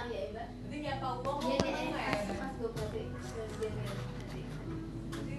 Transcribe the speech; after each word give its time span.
tahu 0.00 0.16
ya 0.16 0.22
mbak 0.32 0.48
Jadi 0.64 0.76
nyapa 0.80 1.08
uang 1.20 1.38
iya 1.44 1.56
eh, 1.60 1.92
ya. 1.92 2.34
pas 2.40 2.52
gue 2.56 2.70
Jadi 5.12 5.34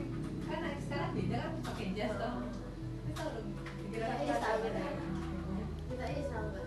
kan 0.45 0.61
sekarang 0.85 1.11
beda 1.17 1.37
kan 1.41 1.53
pakai 1.65 1.87
jas 1.97 2.11
toh. 2.13 2.35
Kita 3.09 3.21
udah 3.25 3.43
Kita 3.89 4.05
iya 4.21 4.35
tahu 4.37 4.57
kan 4.61 4.73
kita 5.91 6.05
iya 6.07 6.23
tahu 6.29 6.47
kan 6.53 6.65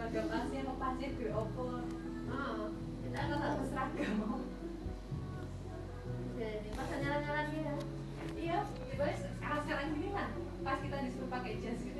seragam 0.00 0.26
Asia 0.32 0.60
apa 0.64 0.72
pasir 0.80 1.10
gue 1.12 1.28
opo. 1.30 1.64
oh 2.30 2.66
kita 3.04 3.18
nggak 3.20 3.38
tahu 3.44 3.64
seragam. 3.68 4.16
jadi 6.40 6.68
pas 6.72 6.88
nyala 6.96 7.16
nyala 7.20 7.42
dia 7.52 7.74
Iya, 8.40 8.64
boleh 8.96 9.16
sekarang 9.20 9.60
sekarang 9.68 9.86
gini 9.92 10.08
lah. 10.16 10.32
Pas 10.64 10.80
kita 10.80 10.96
disuruh 11.04 11.28
pakai 11.28 11.60
jas 11.60 11.76
gitu 11.84 11.99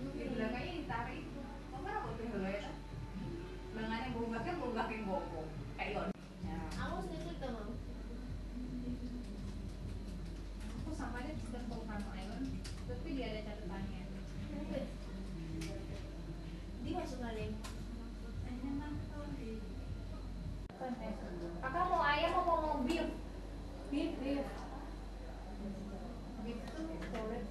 Kakak 21.61 21.83
mau 21.87 22.03
ayam 22.03 22.35
apa 22.35 22.51
mau 22.51 22.83
beef? 22.83 23.07
Beef, 23.87 24.11
beef. 24.19 24.43
Beef 26.43 26.57
itu 26.59 26.81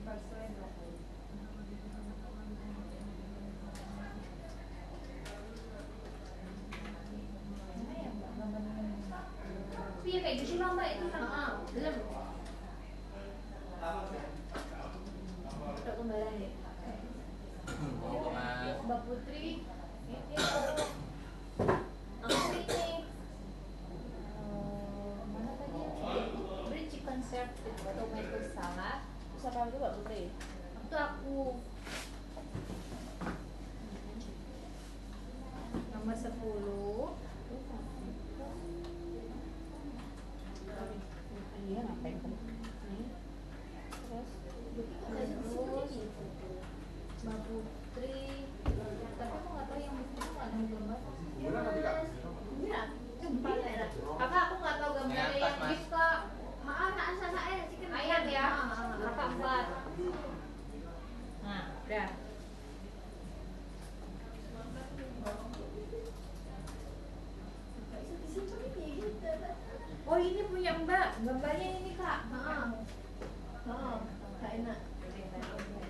broccoli. 0.04 0.48
Mana 7.70 7.92
ya. 7.96 8.10
Iya 10.00 10.18
kayak 10.20 10.36
gitu 10.42 10.54
lah 10.60 10.68
Mbak 10.76 10.88
itu 10.90 11.06
kan. 11.08 11.22
ah 11.24 11.50
belum 11.72 11.96
udah 15.80 15.94
kembali. 15.96 16.46
Mbak 18.84 19.00
Putri, 19.08 19.64
Putri? 30.00 30.32
itu 30.80 30.96
aku. 30.96 31.60
Nomor 35.92 36.16
10 36.16 36.32
Iya 41.62 41.80
ngapain 41.84 42.16
kan? 42.18 42.32
Terus? 43.92 44.28
Terus? 45.44 45.90
Mbak 47.20 47.38
Putri 47.44 48.24
Tapi 49.12 49.30
aku 49.30 49.48
nggak 49.52 49.66
tahu 49.68 49.78
yang 49.78 49.94
Putri 49.94 50.16
itu 50.16 50.32
nggak 50.32 50.46
ada 50.48 50.64
gambar 50.64 50.98
Gimana 51.36 51.60
nanti 51.62 51.80
kak? 51.80 51.94
iya 52.58 52.80
Cepat 53.20 53.58
ya 53.60 53.86
Kakak 54.18 54.42
aku 54.42 54.54
nggak 54.58 54.76
tahu 54.80 54.90
gambarnya 54.96 55.20
Yang 55.20 55.30
atas, 55.30 55.42
yang 55.44 55.54
Mas. 55.54 55.68
beef 55.68 55.84
kak 55.86 56.16
maaf 56.60 56.90
nak 56.90 57.06
asa 57.10 57.26
saya 57.30 57.56
chicken 57.68 57.90
Ayam 57.92 58.24
ya 58.26 58.42
Ah, 58.42 58.56
ah, 58.56 58.72
ah. 58.72 58.96
Kakak 58.98 59.28
empat 59.30 59.64
Nah 61.40 61.62
udah 61.78 62.08
Oh 70.04 70.18
ini 70.18 70.42
punya 70.50 70.72
mbak 70.82 71.22
Gambarnya 71.22 71.68
ini 71.78 71.92
kak 71.94 72.18
Ah. 72.32 72.72
oh 73.68 73.96
gak 74.40 74.49
enak 74.60 74.78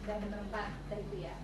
Udah 0.07 0.17
bener 0.23 0.41
empat 0.47 0.71
Udah 0.87 1.35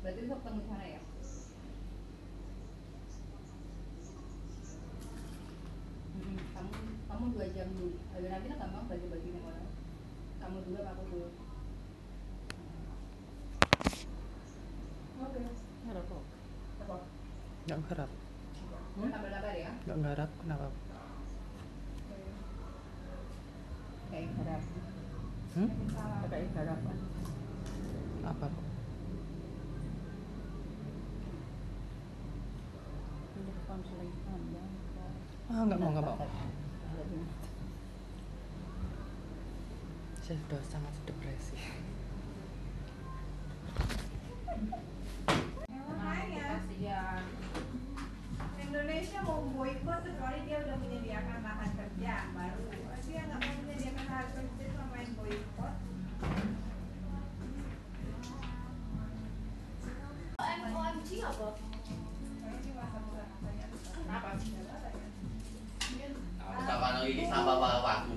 Berarti 0.00 0.20
untuk 0.24 0.40
ketemu 0.40 0.60
sana 0.64 0.86
ya? 0.88 1.00
Mm-mm, 6.16 6.36
kamu 6.56 6.72
kamu 7.04 7.24
dua 7.36 7.46
jam 7.52 7.68
dulu. 7.76 8.00
Nanti 8.16 8.46
lah 8.48 8.58
gampang 8.64 8.88
bagi-bagi 8.88 9.28
nih 9.28 9.42
orang. 9.44 9.68
Kamu 10.40 10.56
dulu 10.64 10.76
apa 10.80 10.90
aku 10.96 11.02
dulu? 11.12 11.28
Oke. 15.20 15.40
Ngarap 15.84 16.04
kok. 16.08 16.24
Apa? 16.80 16.96
Nggak 17.68 17.78
ngarap. 17.84 18.10
Tambah 18.90 19.10
kabar 19.12 19.54
ya? 19.56 19.70
Nggak 19.84 19.98
ngarap, 20.00 20.30
kenapa? 20.40 20.66
Kayak 24.08 24.28
garap. 24.40 24.62
Hmm? 25.54 25.70
Kayak 26.32 26.48
garap. 26.56 26.80
Apa 28.24 28.46
kok? 28.48 28.69
Konseling 33.70 34.10
anda. 34.26 34.64
Ah, 35.46 35.62
nggak 35.62 35.78
mau, 35.78 35.90
nggak 35.94 36.02
mau. 36.02 36.18
Saya 40.26 40.36
sudah 40.42 40.62
sangat 40.66 40.94
depresi. 41.06 41.54
Indonesia 48.70 49.18
mau 49.26 49.42
boikot 49.54 49.98
kecuali 50.06 50.38
dia 50.46 50.62
udah 50.62 50.76
menyediakan 50.78 51.38
lahan 51.42 51.70
kerja 51.74 52.30
baru. 52.34 52.66
iki 67.10 67.26
sampah 67.26 67.56
wawaku 67.58 68.10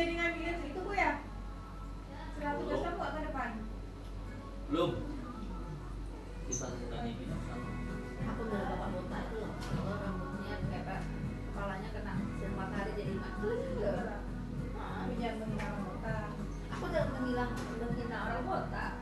jadi 0.00 0.16
ngambil 0.16 0.54
itu 0.64 0.80
bu 0.80 0.92
ya? 0.96 1.20
Seratus 2.38 2.64
besar 2.72 2.92
bu 2.96 3.04
ke 3.04 3.20
depan. 3.26 3.50
Belum. 4.72 4.90
Menghina 17.80 18.16
orang 18.26 18.42
botak 18.46 18.92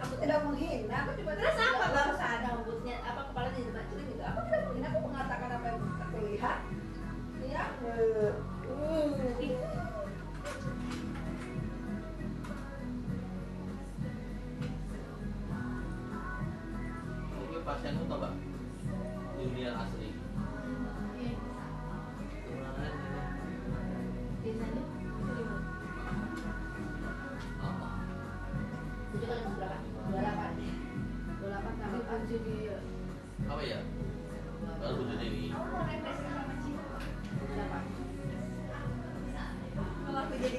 aku 0.00 0.14
tidak 0.20 0.38
menghina 0.46 0.96
aku 1.04 1.10
cuma 1.20 1.32
Terus 1.36 1.56
apa 1.60 1.86
barusan? 1.92 2.16
usah 2.16 2.32
rambutnya 2.44 2.96
apa 3.04 3.20
kepalanya 3.30 3.58
jadi 3.58 3.72
macul 3.72 3.98
gitu 4.02 4.22
aku 4.22 4.38
tidak 4.48 4.60
menghina 4.68 4.86
aku 4.90 5.00
mengatakan 5.04 5.50
apa 5.54 5.64
yang 5.68 5.78
aku 5.80 6.16
lihat 6.30 6.58
ya 7.44 7.64
tau 18.10 18.18
gak? 18.18 18.49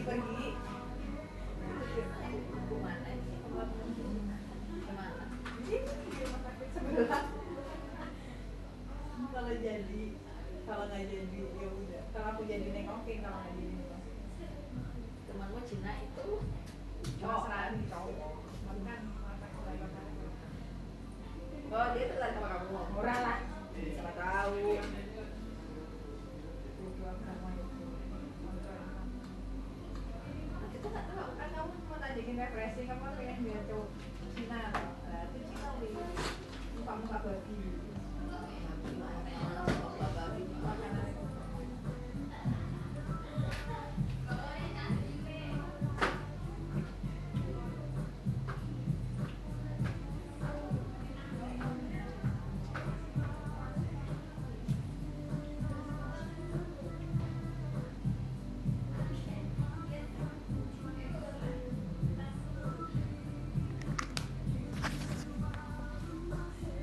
Pergi 0.02 0.58
kalau 9.32 9.54
jadi 9.62 10.04
kalau 10.66 10.86
ya 10.90 12.26
aku 12.34 12.42
jadi 12.50 12.66
nengokin 12.74 13.22
kalau 13.22 13.46
nggak 13.46 13.54
itu 16.02 16.28
cowok 17.22 17.44
kan 17.46 17.72
cowok 17.86 18.42
oh 21.72 21.88
dia 21.96 22.06
tertarik 22.12 22.36
sama 22.36 22.48
kamu 22.52 22.84
murah 22.92 23.20
lah 23.22 23.40
siapa 23.78 24.12
tahu 24.18 24.82